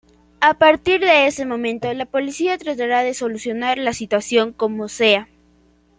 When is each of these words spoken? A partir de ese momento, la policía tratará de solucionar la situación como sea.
A 0.39 0.55
partir 0.55 0.99
de 0.99 1.27
ese 1.27 1.45
momento, 1.45 1.93
la 1.93 2.07
policía 2.07 2.57
tratará 2.57 3.03
de 3.03 3.13
solucionar 3.13 3.77
la 3.77 3.93
situación 3.93 4.51
como 4.51 4.87
sea. 4.89 5.29